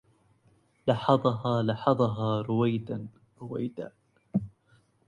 [0.87, 3.07] لحظها لحظها رويدا
[3.41, 3.91] رويدا